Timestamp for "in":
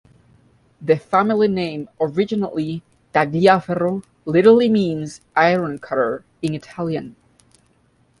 6.41-6.55